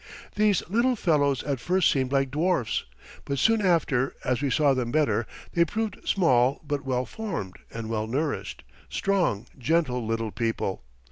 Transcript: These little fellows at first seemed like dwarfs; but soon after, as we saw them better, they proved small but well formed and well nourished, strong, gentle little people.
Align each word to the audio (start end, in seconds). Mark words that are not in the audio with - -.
These 0.33 0.67
little 0.67 0.95
fellows 0.95 1.43
at 1.43 1.59
first 1.59 1.91
seemed 1.91 2.11
like 2.11 2.31
dwarfs; 2.31 2.85
but 3.23 3.37
soon 3.37 3.61
after, 3.63 4.15
as 4.25 4.41
we 4.41 4.49
saw 4.49 4.73
them 4.73 4.91
better, 4.91 5.27
they 5.53 5.63
proved 5.63 6.07
small 6.09 6.59
but 6.67 6.83
well 6.83 7.05
formed 7.05 7.57
and 7.71 7.87
well 7.87 8.07
nourished, 8.07 8.63
strong, 8.89 9.45
gentle 9.59 10.03
little 10.03 10.31
people. 10.31 10.81